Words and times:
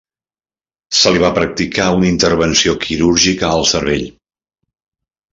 Se 0.99 1.11
li 1.11 1.19
va 1.23 1.29
practicar 1.33 1.85
una 1.97 2.07
intervenció 2.11 2.73
quirúrgica 2.85 3.51
al 3.57 3.67
cervell. 3.73 4.07